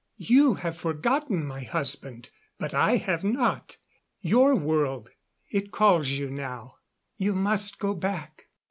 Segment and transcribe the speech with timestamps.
[0.17, 2.31] "You have forgotten, my husband.
[2.57, 3.77] But I have not.
[4.19, 5.11] Your world
[5.51, 6.77] it calls you now.
[7.17, 8.47] You must go back."